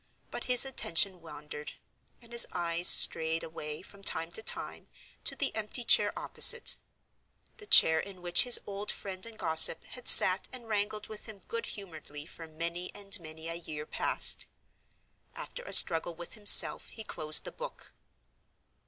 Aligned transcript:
But 0.31 0.45
his 0.45 0.65
attention 0.65 1.21
wandered; 1.21 1.73
and 2.23 2.31
his 2.33 2.47
eyes 2.53 2.87
strayed 2.87 3.43
away, 3.43 3.83
from 3.83 4.01
time 4.01 4.31
to 4.31 4.41
time, 4.41 4.87
to 5.25 5.35
the 5.35 5.55
empty 5.55 5.83
chair 5.83 6.11
opposite—the 6.17 7.67
chair 7.67 7.99
in 7.99 8.23
which 8.23 8.41
his 8.41 8.59
old 8.65 8.89
friend 8.89 9.23
and 9.27 9.37
gossip 9.37 9.83
had 9.83 10.09
sat 10.09 10.47
and 10.51 10.67
wrangled 10.67 11.05
with 11.07 11.27
him 11.27 11.41
good 11.47 11.67
humoredly 11.67 12.25
for 12.25 12.47
many 12.47 12.89
and 12.95 13.19
many 13.19 13.47
a 13.47 13.53
year 13.53 13.85
past. 13.85 14.47
After 15.35 15.61
a 15.65 15.71
struggle 15.71 16.15
with 16.15 16.33
himself 16.33 16.87
he 16.89 17.03
closed 17.03 17.43
the 17.43 17.51
book. 17.51 17.93